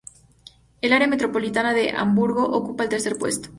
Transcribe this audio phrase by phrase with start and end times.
[0.81, 3.49] El área metropolitana de Hamburgo ocupa el tercer puesto.